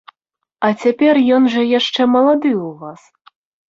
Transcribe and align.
А 0.67 0.71
цяпер 0.85 1.21
ён 1.37 1.43
жа 1.59 1.69
яшчэ 1.79 2.11
малады 2.19 2.51
ў 2.67 2.77
вас. 2.85 3.01